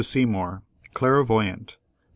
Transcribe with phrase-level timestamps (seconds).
[0.03, 0.63] SEYMOUR,
[0.95, 1.81] CLAIRVOYANT, No.